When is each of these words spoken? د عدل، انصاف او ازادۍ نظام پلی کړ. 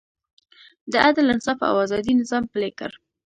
د 0.91 0.93
عدل، 1.05 1.25
انصاف 1.33 1.59
او 1.69 1.75
ازادۍ 1.85 2.13
نظام 2.21 2.43
پلی 2.51 2.71
کړ. 2.79 2.91